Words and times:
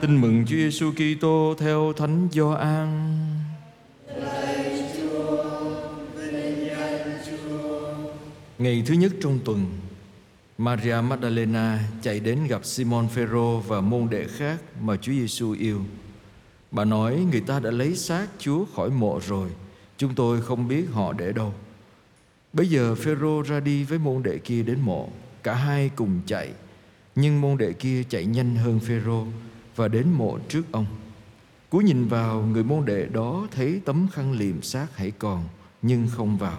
Tin 0.00 0.20
mừng 0.20 0.44
Chúa 0.46 0.56
Giêsu 0.56 0.92
Kitô 0.92 1.54
theo 1.58 1.92
Thánh 1.96 2.28
Gioan. 2.32 3.16
Ngày 8.58 8.82
thứ 8.86 8.94
nhất 8.94 9.12
trong 9.22 9.38
tuần, 9.44 9.66
Maria 10.58 11.00
Magdalena 11.00 11.78
chạy 12.02 12.20
đến 12.20 12.46
gặp 12.48 12.64
Simon 12.64 13.08
Phêrô 13.08 13.60
và 13.60 13.80
môn 13.80 14.08
đệ 14.10 14.26
khác 14.26 14.60
mà 14.80 14.96
Chúa 14.96 15.12
Giêsu 15.12 15.52
yêu. 15.52 15.80
Bà 16.70 16.84
nói 16.84 17.26
người 17.30 17.40
ta 17.40 17.60
đã 17.60 17.70
lấy 17.70 17.96
xác 17.96 18.26
Chúa 18.38 18.64
khỏi 18.76 18.90
mộ 18.90 19.20
rồi, 19.26 19.48
chúng 19.98 20.14
tôi 20.14 20.42
không 20.42 20.68
biết 20.68 20.84
họ 20.92 21.12
để 21.12 21.32
đâu. 21.32 21.54
Bây 22.52 22.66
giờ 22.66 22.94
Phêrô 22.94 23.42
ra 23.42 23.60
đi 23.60 23.84
với 23.84 23.98
môn 23.98 24.22
đệ 24.22 24.38
kia 24.38 24.62
đến 24.62 24.80
mộ, 24.80 25.08
cả 25.42 25.54
hai 25.54 25.90
cùng 25.96 26.20
chạy, 26.26 26.50
nhưng 27.14 27.40
môn 27.40 27.58
đệ 27.58 27.72
kia 27.72 28.02
chạy 28.08 28.24
nhanh 28.24 28.56
hơn 28.56 28.80
Phêrô 28.80 29.26
và 29.80 29.88
đến 29.88 30.06
mộ 30.12 30.38
trước 30.48 30.62
ông. 30.72 30.86
cú 31.70 31.78
nhìn 31.78 32.08
vào 32.08 32.42
người 32.42 32.64
môn 32.64 32.84
đệ 32.84 33.06
đó 33.06 33.46
thấy 33.50 33.80
tấm 33.84 34.08
khăn 34.12 34.32
liệm 34.32 34.62
xác 34.62 34.86
hãy 34.96 35.10
còn 35.10 35.44
nhưng 35.82 36.08
không 36.08 36.38
vào. 36.38 36.58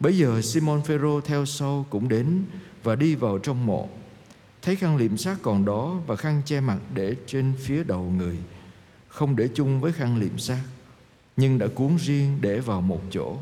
Bây 0.00 0.18
giờ 0.18 0.40
Simon 0.42 0.82
Phêrô 0.82 1.20
theo 1.20 1.44
sau 1.44 1.86
cũng 1.90 2.08
đến 2.08 2.42
và 2.82 2.94
đi 2.96 3.14
vào 3.14 3.38
trong 3.38 3.66
mộ. 3.66 3.88
Thấy 4.62 4.76
khăn 4.76 4.96
liệm 4.96 5.16
xác 5.16 5.36
còn 5.42 5.64
đó 5.64 6.00
và 6.06 6.16
khăn 6.16 6.42
che 6.44 6.60
mặt 6.60 6.78
để 6.94 7.16
trên 7.26 7.52
phía 7.58 7.84
đầu 7.84 8.12
người, 8.16 8.36
không 9.08 9.36
để 9.36 9.48
chung 9.54 9.80
với 9.80 9.92
khăn 9.92 10.16
liệm 10.16 10.38
xác, 10.38 10.62
nhưng 11.36 11.58
đã 11.58 11.66
cuốn 11.74 11.96
riêng 11.96 12.38
để 12.40 12.60
vào 12.60 12.80
một 12.80 13.00
chỗ. 13.10 13.36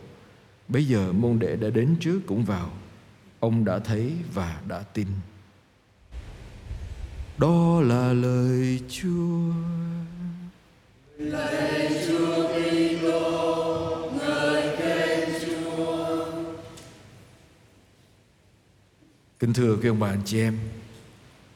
Bây 0.68 0.84
giờ 0.84 1.12
môn 1.12 1.38
đệ 1.38 1.56
đã 1.56 1.70
đến 1.70 1.96
trước 2.00 2.20
cũng 2.26 2.44
vào. 2.44 2.70
Ông 3.40 3.64
đã 3.64 3.78
thấy 3.78 4.12
và 4.34 4.60
đã 4.68 4.82
tin. 4.82 5.06
Đó 7.40 7.80
là 7.80 8.12
lời 8.12 8.80
Chúa. 8.88 9.52
Kính 19.38 19.52
thưa 19.54 19.76
quý 19.76 19.88
ông 19.88 20.00
bà 20.00 20.08
anh 20.08 20.22
chị 20.24 20.40
em, 20.40 20.58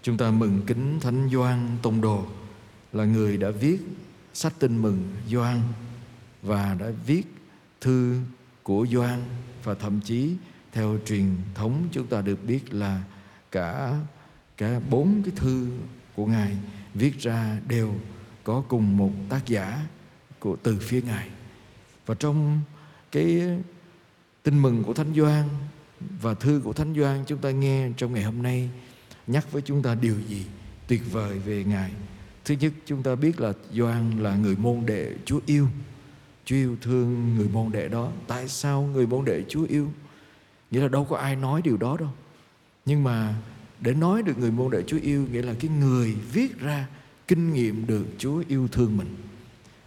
chúng 0.03 0.17
ta 0.17 0.31
mừng 0.31 0.61
kính 0.67 0.99
Thánh 1.01 1.29
Doan 1.33 1.77
Tông 1.83 2.01
Đồ 2.01 2.27
là 2.93 3.05
người 3.05 3.37
đã 3.37 3.51
viết 3.51 3.79
sách 4.35 4.53
tin 4.59 4.83
mừng 4.83 5.09
Doan 5.31 5.61
và 6.43 6.77
đã 6.81 6.87
viết 7.07 7.27
thư 7.81 8.21
của 8.63 8.87
Doan 8.93 9.23
và 9.65 9.75
thậm 9.75 10.01
chí 10.01 10.37
theo 10.73 10.99
truyền 11.07 11.37
thống 11.55 11.89
chúng 11.93 12.07
ta 12.07 12.21
được 12.21 12.39
biết 12.47 12.75
là 12.75 13.03
cả 13.51 13.99
cả 14.57 14.81
bốn 14.91 15.23
cái 15.25 15.33
thư 15.37 15.69
của 16.15 16.27
ngài 16.27 16.57
viết 16.95 17.19
ra 17.19 17.59
đều 17.69 17.95
có 18.45 18.63
cùng 18.69 18.97
một 18.97 19.13
tác 19.29 19.47
giả 19.47 19.87
của 20.39 20.57
từ 20.63 20.79
phía 20.79 21.03
ngài. 21.03 21.29
Và 22.07 22.15
trong 22.15 22.61
cái 23.13 23.43
tin 24.43 24.63
mừng 24.63 24.83
của 24.85 24.95
thánh 24.95 25.15
Gioan 25.15 25.49
và 26.21 26.35
thư 26.35 26.61
của 26.65 26.73
thánh 26.73 26.95
Gioan 26.95 27.25
chúng 27.27 27.39
ta 27.39 27.51
nghe 27.51 27.89
trong 27.97 28.13
ngày 28.13 28.23
hôm 28.23 28.43
nay, 28.43 28.71
nhắc 29.27 29.53
với 29.53 29.63
chúng 29.63 29.83
ta 29.83 29.95
điều 29.95 30.17
gì 30.29 30.47
tuyệt 30.87 31.03
vời 31.13 31.39
về 31.39 31.65
ngài. 31.65 31.91
Thứ 32.45 32.55
nhất, 32.61 32.73
chúng 32.87 33.03
ta 33.03 33.15
biết 33.15 33.41
là 33.41 33.53
Gioan 33.73 34.19
là 34.19 34.37
người 34.37 34.57
môn 34.57 34.87
đệ 34.87 35.15
Chúa 35.25 35.41
yêu. 35.47 35.69
Chúa 36.45 36.57
yêu 36.57 36.77
thương 36.83 37.37
người 37.37 37.49
môn 37.49 37.73
đệ 37.73 37.89
đó. 37.89 38.13
Tại 38.27 38.49
sao 38.49 38.83
người 38.83 39.07
môn 39.07 39.25
đệ 39.25 39.45
Chúa 39.49 39.65
yêu? 39.65 39.93
Nghĩa 40.71 40.81
là 40.81 40.89
đâu 40.89 41.05
có 41.05 41.17
ai 41.17 41.37
nói 41.37 41.63
điều 41.63 41.77
đó 41.77 41.97
đâu. 41.97 42.11
Nhưng 42.87 43.05
mà 43.05 43.35
để 43.85 43.95
nói 43.95 44.23
được 44.23 44.39
người 44.39 44.51
môn 44.51 44.71
đệ 44.71 44.83
Chúa 44.83 44.99
yêu 45.03 45.27
nghĩa 45.33 45.43
là 45.43 45.55
cái 45.61 45.71
người 45.71 46.15
viết 46.33 46.61
ra 46.61 46.87
kinh 47.29 47.53
nghiệm 47.53 47.87
được 47.87 48.07
Chúa 48.19 48.43
yêu 48.49 48.69
thương 48.69 48.97
mình. 48.97 49.17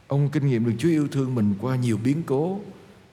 Ông 0.07 0.29
kinh 0.29 0.47
nghiệm 0.47 0.65
được 0.65 0.73
Chúa 0.77 0.89
yêu 0.89 1.07
thương 1.07 1.35
mình 1.35 1.55
qua 1.61 1.75
nhiều 1.75 1.97
biến 2.03 2.23
cố 2.25 2.59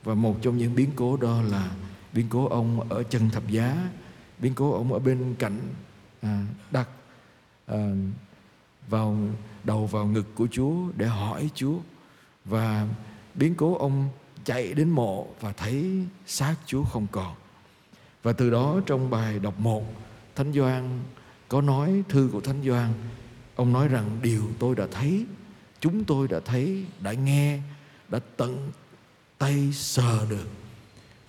và 0.03 0.15
một 0.15 0.37
trong 0.43 0.59
những 0.59 0.75
biến 0.75 0.91
cố 0.97 1.17
đó 1.17 1.43
là 1.43 1.71
biến 2.13 2.27
cố 2.29 2.49
ông 2.49 2.91
ở 2.91 3.03
chân 3.03 3.31
thập 3.31 3.49
giá, 3.49 3.89
biến 4.39 4.55
cố 4.55 4.73
ông 4.73 4.93
ở 4.93 4.99
bên 4.99 5.35
cạnh 5.39 5.59
à, 6.21 6.47
đặt 6.71 6.89
à, 7.67 7.79
vào 8.89 9.19
đầu 9.65 9.87
vào 9.87 10.07
ngực 10.07 10.35
của 10.35 10.47
Chúa 10.51 10.75
để 10.97 11.07
hỏi 11.07 11.51
Chúa 11.55 11.77
và 12.45 12.89
biến 13.35 13.55
cố 13.55 13.75
ông 13.79 14.09
chạy 14.45 14.75
đến 14.75 14.91
mộ 14.91 15.27
và 15.41 15.53
thấy 15.53 16.07
xác 16.27 16.55
Chúa 16.67 16.85
không 16.85 17.07
còn. 17.13 17.35
Và 18.23 18.33
từ 18.33 18.51
đó 18.51 18.81
trong 18.87 19.11
bài 19.11 19.39
đọc 19.39 19.61
một 19.61 19.85
Thánh 20.37 20.53
Doan 20.53 21.01
có 21.49 21.61
nói, 21.61 22.03
thư 22.09 22.29
của 22.33 22.41
Thánh 22.41 22.63
Doan 22.65 22.93
ông 23.57 23.73
nói 23.73 23.89
rằng 23.89 24.19
điều 24.23 24.43
tôi 24.59 24.77
đã 24.77 24.87
thấy, 24.91 25.27
chúng 25.81 26.05
tôi 26.05 26.29
đã 26.29 26.41
thấy, 26.45 26.85
đã 27.01 27.13
nghe, 27.13 27.61
đã 28.09 28.19
tận 28.37 28.73
tay 29.39 29.73
sờ 29.73 30.27
được. 30.31 30.49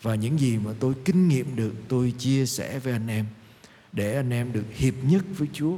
Và 0.02 0.16
những 0.16 0.40
gì 0.40 0.58
mà 0.58 0.72
tôi 0.80 0.94
kinh 1.06 1.28
nghiệm 1.28 1.56
được, 1.56 1.74
tôi 1.88 2.14
chia 2.18 2.46
sẻ 2.46 2.80
với 2.80 2.94
anh 2.94 3.08
em, 3.08 3.26
để 3.92 4.16
anh 4.16 4.30
em 4.30 4.54
được 4.54 4.66
hiệp 4.74 4.94
nhất 5.04 5.26
với 5.38 5.48
Chúa, 5.54 5.78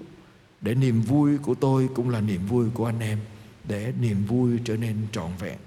để 0.62 0.76
niềm 0.76 1.02
vui 1.02 1.38
của 1.38 1.56
tôi 1.56 1.90
cũng 1.96 2.10
là 2.10 2.22
niềm 2.22 2.46
vui 2.46 2.66
của 2.74 2.86
anh 2.86 3.00
em, 3.00 3.20
để 3.64 3.94
niềm 4.02 4.26
vui 4.26 4.60
trở 4.64 4.78
nên 4.78 4.96
trọn 5.12 5.32
vẹn. 5.40 5.58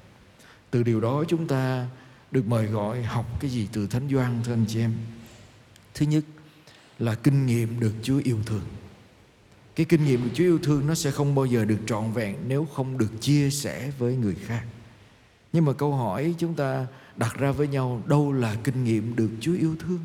Từ 0.71 0.83
điều 0.83 1.01
đó 1.01 1.25
chúng 1.29 1.47
ta 1.47 1.87
được 2.31 2.47
mời 2.47 2.67
gọi 2.67 3.03
học 3.03 3.41
cái 3.41 3.51
gì 3.51 3.69
từ 3.73 3.87
Thánh 3.87 4.09
Doan 4.11 4.41
thưa 4.45 4.53
anh 4.53 4.65
chị 4.69 4.81
em? 4.81 4.95
Thứ 5.95 6.07
nhất 6.07 6.25
là 7.01 7.15
kinh 7.15 7.47
nghiệm 7.47 7.81
được 7.81 7.95
Chúa 8.03 8.21
yêu 8.25 8.39
thương. 8.47 8.63
Cái 9.77 9.87
kinh 9.87 10.05
nghiệm 10.05 10.25
được 10.25 10.31
Chúa 10.35 10.45
yêu 10.45 10.59
thương 10.63 10.87
nó 10.87 10.95
sẽ 10.95 11.11
không 11.11 11.35
bao 11.35 11.47
giờ 11.47 11.65
được 11.65 11.79
trọn 11.87 12.13
vẹn 12.13 12.37
nếu 12.49 12.65
không 12.65 12.99
được 12.99 13.21
chia 13.21 13.51
sẻ 13.51 13.93
với 13.99 14.17
người 14.17 14.35
khác. 14.35 14.65
Nhưng 15.53 15.65
mà 15.65 15.73
câu 15.73 15.95
hỏi 15.95 16.35
chúng 16.39 16.55
ta 16.55 16.87
đặt 17.17 17.39
ra 17.39 17.53
với 17.53 17.69
nhau 17.69 18.03
đâu 18.07 18.33
là 18.33 18.57
kinh 18.65 18.85
nghiệm 18.85 19.17
được 19.17 19.31
Chúa 19.41 19.55
yêu 19.55 19.77
thương? 19.79 20.01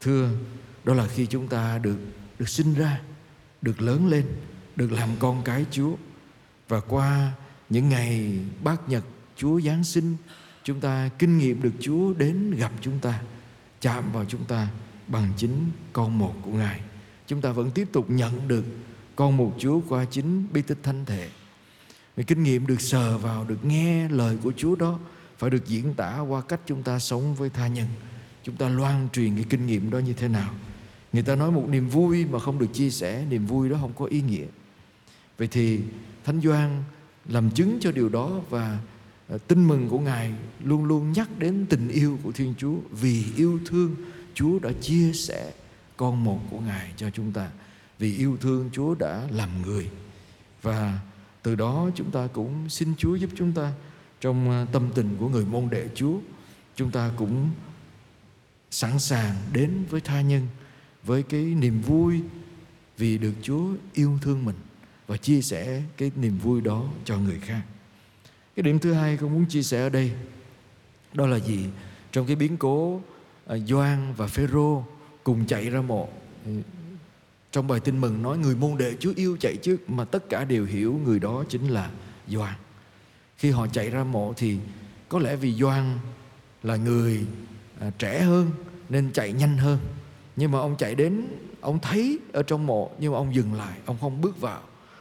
Thưa, 0.00 0.30
đó 0.84 0.94
là 0.94 1.06
khi 1.06 1.26
chúng 1.26 1.48
ta 1.48 1.78
được 1.78 1.98
được 2.38 2.48
sinh 2.48 2.74
ra, 2.74 3.00
được 3.62 3.82
lớn 3.82 4.08
lên, 4.08 4.26
được 4.76 4.92
làm 4.92 5.08
con 5.18 5.42
cái 5.44 5.66
Chúa 5.70 5.94
và 6.68 6.80
qua 6.80 7.32
những 7.68 7.88
ngày 7.88 8.38
bát 8.64 8.88
nhật 8.88 9.04
Chúa 9.36 9.60
Giáng 9.60 9.84
sinh, 9.84 10.16
chúng 10.64 10.80
ta 10.80 11.10
kinh 11.18 11.38
nghiệm 11.38 11.62
được 11.62 11.72
Chúa 11.80 12.14
đến 12.14 12.50
gặp 12.50 12.72
chúng 12.80 12.98
ta, 12.98 13.20
chạm 13.80 14.12
vào 14.12 14.24
chúng 14.24 14.44
ta 14.44 14.68
bằng 15.08 15.32
chính 15.36 15.70
con 15.92 16.18
một 16.18 16.34
của 16.42 16.50
Ngài. 16.50 16.80
Chúng 17.26 17.40
ta 17.40 17.52
vẫn 17.52 17.70
tiếp 17.70 17.88
tục 17.92 18.10
nhận 18.10 18.48
được 18.48 18.64
con 19.16 19.36
một 19.36 19.54
Chúa 19.58 19.80
qua 19.88 20.04
chính 20.04 20.46
bí 20.52 20.62
tích 20.62 20.78
thánh 20.82 21.04
thể. 21.04 21.28
Vì 22.16 22.24
kinh 22.24 22.42
nghiệm 22.42 22.66
được 22.66 22.80
sờ 22.80 23.18
vào, 23.18 23.44
được 23.44 23.64
nghe 23.64 24.08
lời 24.08 24.38
của 24.42 24.52
Chúa 24.56 24.76
đó 24.76 24.98
phải 25.38 25.50
được 25.50 25.66
diễn 25.66 25.94
tả 25.94 26.18
qua 26.20 26.40
cách 26.40 26.60
chúng 26.66 26.82
ta 26.82 26.98
sống 26.98 27.34
với 27.34 27.50
tha 27.50 27.66
nhân. 27.66 27.86
Chúng 28.42 28.56
ta 28.56 28.68
loan 28.68 29.08
truyền 29.12 29.34
cái 29.34 29.44
kinh 29.50 29.66
nghiệm 29.66 29.90
đó 29.90 29.98
như 29.98 30.12
thế 30.12 30.28
nào. 30.28 30.54
Người 31.12 31.22
ta 31.22 31.34
nói 31.36 31.50
một 31.50 31.66
niềm 31.68 31.88
vui 31.88 32.24
mà 32.24 32.38
không 32.38 32.58
được 32.58 32.72
chia 32.72 32.90
sẻ, 32.90 33.24
niềm 33.30 33.46
vui 33.46 33.68
đó 33.68 33.76
không 33.80 33.92
có 33.92 34.04
ý 34.04 34.20
nghĩa. 34.20 34.46
Vậy 35.38 35.48
thì 35.48 35.80
Thánh 36.24 36.40
Doan 36.40 36.82
làm 37.28 37.50
chứng 37.50 37.78
cho 37.80 37.92
điều 37.92 38.08
đó 38.08 38.40
và 38.50 38.78
ờ, 39.28 39.38
tin 39.38 39.68
mừng 39.68 39.88
của 39.88 39.98
Ngài 39.98 40.32
luôn 40.64 40.84
luôn 40.84 41.12
nhắc 41.12 41.28
đến 41.38 41.66
tình 41.68 41.88
yêu 41.88 42.18
của 42.22 42.32
Thiên 42.32 42.54
Chúa 42.58 42.74
vì 42.90 43.24
yêu 43.36 43.60
thương 43.66 43.96
Chúa 44.36 44.58
đã 44.58 44.70
chia 44.80 45.12
sẻ 45.12 45.52
con 45.96 46.24
một 46.24 46.40
của 46.50 46.60
Ngài 46.60 46.92
cho 46.96 47.10
chúng 47.10 47.32
ta 47.32 47.48
vì 47.98 48.16
yêu 48.16 48.36
thương 48.40 48.70
Chúa 48.72 48.94
đã 48.94 49.28
làm 49.30 49.62
người 49.62 49.90
và 50.62 50.98
từ 51.42 51.54
đó 51.54 51.90
chúng 51.94 52.10
ta 52.10 52.28
cũng 52.32 52.68
xin 52.68 52.94
Chúa 52.98 53.14
giúp 53.14 53.30
chúng 53.36 53.52
ta 53.52 53.72
trong 54.20 54.50
à, 54.50 54.66
tâm 54.72 54.90
tình 54.94 55.16
của 55.20 55.28
người 55.28 55.44
môn 55.44 55.70
đệ 55.70 55.88
Chúa 55.94 56.18
chúng 56.76 56.90
ta 56.90 57.10
cũng 57.16 57.50
sẵn 58.70 58.98
sàng 58.98 59.34
đến 59.52 59.84
với 59.90 60.00
tha 60.00 60.20
nhân, 60.20 60.46
với 61.02 61.22
cái 61.22 61.42
niềm 61.42 61.80
vui 61.80 62.20
vì 62.98 63.18
được 63.18 63.32
Chúa 63.42 63.68
yêu 63.92 64.18
thương 64.22 64.44
mình 64.44 64.56
và 65.06 65.16
chia 65.16 65.40
sẻ 65.40 65.82
cái 65.96 66.10
niềm 66.16 66.38
vui 66.38 66.60
đó 66.60 66.84
cho 67.04 67.18
người 67.18 67.40
khác. 67.40 67.62
Cái 68.56 68.62
điểm 68.62 68.78
thứ 68.78 68.92
hai 68.92 69.16
con 69.16 69.34
muốn 69.34 69.46
chia 69.46 69.62
sẻ 69.62 69.80
ở 69.80 69.88
đây, 69.88 70.12
đó 71.14 71.26
là 71.26 71.38
gì? 71.38 71.66
Trong 72.12 72.26
cái 72.26 72.36
biến 72.36 72.56
cố 72.56 73.00
Ờ, 73.46 73.58
Doan 73.58 74.12
và 74.16 74.26
Phêrô 74.26 74.84
cùng 75.24 75.46
chạy 75.46 75.70
ra 75.70 75.80
mộ. 75.80 76.08
Ừ, 76.44 76.52
trong 77.52 77.68
bài 77.68 77.80
tin 77.80 78.00
mừng 78.00 78.22
nói 78.22 78.38
người 78.38 78.56
môn 78.56 78.78
đệ 78.78 78.94
Chúa 79.00 79.12
yêu 79.16 79.36
chạy 79.40 79.56
trước 79.56 79.90
mà 79.90 80.04
tất 80.04 80.28
cả 80.28 80.44
đều 80.44 80.64
hiểu 80.64 81.00
người 81.04 81.18
đó 81.18 81.44
chính 81.48 81.68
là 81.68 81.90
Doan. 82.28 82.54
Khi 83.36 83.50
họ 83.50 83.66
chạy 83.66 83.90
ra 83.90 84.04
mộ 84.04 84.32
thì 84.36 84.58
có 85.08 85.18
lẽ 85.18 85.36
vì 85.36 85.54
Doan 85.54 85.98
là 86.62 86.76
người 86.76 87.26
à, 87.80 87.90
trẻ 87.98 88.20
hơn 88.20 88.50
nên 88.88 89.12
chạy 89.12 89.32
nhanh 89.32 89.56
hơn. 89.56 89.78
Nhưng 90.36 90.50
mà 90.50 90.58
ông 90.58 90.76
chạy 90.76 90.94
đến, 90.94 91.26
ông 91.60 91.78
thấy 91.78 92.18
ở 92.32 92.42
trong 92.42 92.66
mộ 92.66 92.90
nhưng 92.98 93.12
mà 93.12 93.18
ông 93.18 93.34
dừng 93.34 93.54
lại, 93.54 93.78
ông 93.86 93.96
không 94.00 94.20
bước 94.20 94.40
vào. 94.40 94.60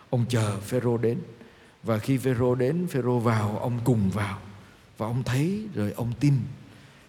Ông 0.09 0.25
chờ 0.29 0.59
Phêrô 0.59 0.97
đến. 0.97 1.17
Và 1.83 1.97
khi 1.97 2.17
Phêrô 2.17 2.55
đến, 2.55 2.87
Phêrô 2.87 3.19
vào, 3.19 3.57
ông 3.57 3.79
cùng 3.83 4.09
vào. 4.09 4.39
Và 4.97 5.07
ông 5.07 5.23
thấy 5.23 5.67
rồi 5.73 5.91
ông 5.91 6.13
tin 6.19 6.33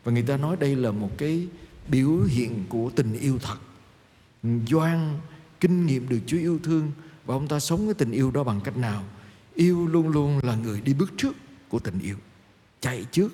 và 0.06 0.12
người 0.12 0.22
ta 0.22 0.36
nói 0.36 0.56
đây 0.56 0.76
là 0.76 0.90
một 0.90 1.10
cái 1.18 1.48
biểu 1.88 2.22
hiện 2.22 2.64
của 2.68 2.90
tình 2.96 3.12
yêu 3.12 3.38
thật. 3.42 3.56
Doan 4.68 5.18
kinh 5.60 5.86
nghiệm 5.86 6.08
được 6.08 6.18
Chúa 6.26 6.36
yêu 6.36 6.58
thương 6.62 6.92
và 7.24 7.34
ông 7.34 7.48
ta 7.48 7.60
sống 7.60 7.84
cái 7.86 7.94
tình 7.94 8.12
yêu 8.12 8.30
đó 8.30 8.44
bằng 8.44 8.60
cách 8.64 8.76
nào? 8.76 9.04
Yêu 9.54 9.86
luôn 9.86 10.08
luôn 10.08 10.40
là 10.42 10.54
người 10.54 10.80
đi 10.80 10.94
bước 10.94 11.12
trước 11.16 11.36
của 11.68 11.78
tình 11.78 11.98
yêu 11.98 12.16
chạy 12.80 13.04
trước. 13.12 13.32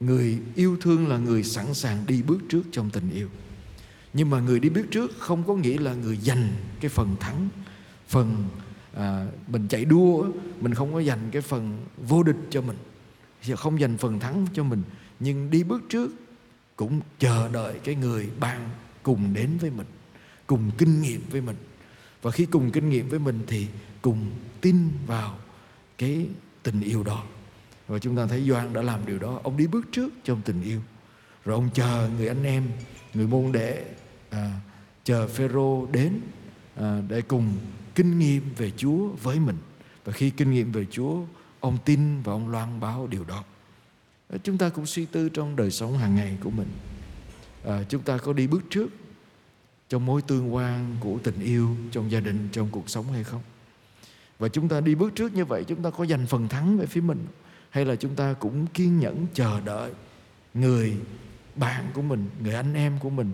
Người 0.00 0.38
yêu 0.54 0.76
thương 0.80 1.08
là 1.08 1.18
người 1.18 1.44
sẵn 1.44 1.74
sàng 1.74 2.06
đi 2.06 2.22
bước 2.22 2.38
trước 2.48 2.62
trong 2.72 2.90
tình 2.90 3.10
yêu. 3.10 3.28
Nhưng 4.12 4.30
mà 4.30 4.40
người 4.40 4.60
đi 4.60 4.68
bước 4.68 4.86
trước 4.90 5.10
không 5.18 5.44
có 5.46 5.54
nghĩa 5.54 5.78
là 5.78 5.94
người 5.94 6.16
giành 6.16 6.48
cái 6.80 6.88
phần 6.88 7.16
thắng 7.20 7.48
phần 8.08 8.44
à, 8.94 9.26
mình 9.48 9.68
chạy 9.68 9.84
đua 9.84 10.26
mình 10.60 10.74
không 10.74 10.92
có 10.92 11.00
dành 11.00 11.28
cái 11.32 11.42
phần 11.42 11.78
vô 12.08 12.22
địch 12.22 12.36
cho 12.50 12.62
mình 12.62 12.76
không 13.56 13.80
dành 13.80 13.96
phần 13.96 14.20
thắng 14.20 14.46
cho 14.54 14.64
mình 14.64 14.82
nhưng 15.20 15.50
đi 15.50 15.62
bước 15.62 15.82
trước 15.88 16.10
cũng 16.76 17.00
chờ 17.18 17.48
đợi 17.52 17.78
cái 17.84 17.94
người 17.94 18.30
bạn 18.40 18.68
cùng 19.02 19.34
đến 19.34 19.58
với 19.60 19.70
mình 19.70 19.86
cùng 20.46 20.70
kinh 20.78 21.02
nghiệm 21.02 21.20
với 21.30 21.40
mình. 21.40 21.56
Và 22.22 22.30
khi 22.30 22.46
cùng 22.46 22.70
kinh 22.70 22.90
nghiệm 22.90 23.08
với 23.08 23.18
mình 23.18 23.40
thì 23.46 23.66
cùng 24.02 24.30
tin 24.60 24.88
vào 25.06 25.38
cái 25.98 26.26
tình 26.62 26.80
yêu 26.80 27.02
đó. 27.02 27.24
Và 27.88 27.98
chúng 27.98 28.16
ta 28.16 28.26
thấy 28.26 28.48
Doan 28.48 28.72
đã 28.72 28.82
làm 28.82 29.06
điều 29.06 29.18
đó. 29.18 29.40
Ông 29.42 29.56
đi 29.56 29.66
bước 29.66 29.86
trước 29.92 30.08
trong 30.24 30.42
tình 30.44 30.62
yêu. 30.62 30.80
Rồi 31.44 31.54
ông 31.54 31.70
chờ 31.74 32.10
người 32.16 32.28
anh 32.28 32.44
em 32.44 32.64
người 33.14 33.26
môn 33.26 33.52
đệ 33.52 33.84
à, 34.30 34.60
chờ 35.04 35.28
Phêrô 35.28 35.86
đến 35.92 36.20
à, 36.76 37.02
để 37.08 37.22
cùng 37.22 37.52
kinh 37.94 38.18
nghiệm 38.18 38.42
về 38.56 38.72
Chúa 38.76 39.08
với 39.08 39.40
mình. 39.40 39.56
Và 40.04 40.12
khi 40.12 40.30
kinh 40.30 40.50
nghiệm 40.50 40.72
về 40.72 40.86
Chúa 40.90 41.22
ông 41.60 41.78
tin 41.84 42.22
và 42.22 42.32
ông 42.32 42.48
loan 42.48 42.80
báo 42.80 43.06
điều 43.06 43.24
đó. 43.24 43.44
Ờ, 44.30 44.38
chúng 44.38 44.58
ta 44.58 44.68
cũng 44.68 44.86
suy 44.86 45.04
tư 45.04 45.28
trong 45.28 45.56
đời 45.56 45.70
sống 45.70 45.98
hàng 45.98 46.14
ngày 46.14 46.38
của 46.44 46.50
mình. 46.50 46.68
À, 47.64 47.82
chúng 47.88 48.02
ta 48.02 48.18
có 48.18 48.32
đi 48.32 48.46
bước 48.46 48.62
trước 48.70 48.88
trong 49.88 50.06
mối 50.06 50.22
tương 50.22 50.54
quan 50.54 50.96
của 51.00 51.18
tình 51.22 51.40
yêu 51.40 51.76
trong 51.92 52.10
gia 52.10 52.20
đình 52.20 52.48
trong 52.52 52.68
cuộc 52.70 52.90
sống 52.90 53.12
hay 53.12 53.24
không? 53.24 53.42
Và 54.38 54.48
chúng 54.48 54.68
ta 54.68 54.80
đi 54.80 54.94
bước 54.94 55.14
trước 55.14 55.34
như 55.34 55.44
vậy 55.44 55.64
chúng 55.64 55.82
ta 55.82 55.90
có 55.90 56.06
giành 56.06 56.26
phần 56.26 56.48
thắng 56.48 56.78
về 56.78 56.86
phía 56.86 57.00
mình 57.00 57.26
hay 57.70 57.84
là 57.84 57.96
chúng 57.96 58.14
ta 58.14 58.32
cũng 58.32 58.66
kiên 58.66 58.98
nhẫn 58.98 59.26
chờ 59.34 59.60
đợi 59.60 59.92
người 60.54 60.96
bạn 61.56 61.84
của 61.94 62.02
mình 62.02 62.30
người 62.42 62.54
anh 62.54 62.74
em 62.74 62.98
của 62.98 63.10
mình 63.10 63.32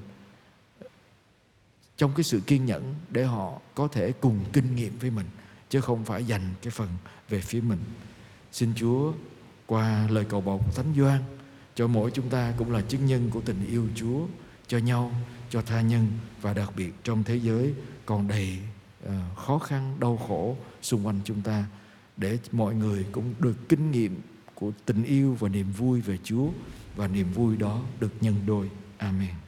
trong 1.96 2.12
cái 2.16 2.24
sự 2.24 2.40
kiên 2.40 2.66
nhẫn 2.66 2.94
để 3.10 3.24
họ 3.24 3.60
có 3.74 3.88
thể 3.88 4.12
cùng 4.12 4.44
kinh 4.52 4.76
nghiệm 4.76 4.98
với 4.98 5.10
mình 5.10 5.26
chứ 5.70 5.80
không 5.80 6.04
phải 6.04 6.24
dành 6.24 6.54
cái 6.62 6.70
phần 6.70 6.88
về 7.28 7.40
phía 7.40 7.60
mình? 7.60 7.78
Xin 8.52 8.72
chúa 8.76 9.12
qua 9.66 10.06
lời 10.10 10.24
cầu 10.28 10.40
bầu 10.40 10.62
của 10.66 10.72
thánh 10.72 10.94
doan 10.96 11.22
cho 11.74 11.86
mỗi 11.86 12.10
chúng 12.10 12.28
ta 12.28 12.52
cũng 12.56 12.72
là 12.72 12.80
chứng 12.80 13.06
nhân 13.06 13.30
của 13.30 13.40
tình 13.40 13.66
yêu 13.66 13.88
chúa 13.94 14.26
cho 14.66 14.78
nhau 14.78 15.12
cho 15.50 15.62
tha 15.62 15.80
nhân 15.80 16.06
và 16.40 16.54
đặc 16.54 16.72
biệt 16.76 16.92
trong 17.04 17.24
thế 17.24 17.36
giới 17.36 17.74
còn 18.06 18.28
đầy 18.28 18.58
uh, 19.06 19.12
khó 19.36 19.58
khăn 19.58 19.96
đau 20.00 20.16
khổ 20.28 20.56
xung 20.82 21.06
quanh 21.06 21.20
chúng 21.24 21.42
ta 21.42 21.64
để 22.16 22.38
mọi 22.52 22.74
người 22.74 23.06
cũng 23.12 23.34
được 23.38 23.68
kinh 23.68 23.90
nghiệm 23.90 24.20
của 24.54 24.72
tình 24.84 25.04
yêu 25.04 25.36
và 25.40 25.48
niềm 25.48 25.72
vui 25.72 26.00
về 26.00 26.18
Chúa 26.24 26.48
và 26.96 27.08
niềm 27.08 27.32
vui 27.32 27.56
đó 27.56 27.82
được 28.00 28.12
nhân 28.20 28.34
đôi. 28.46 28.70
Amen. 28.98 29.45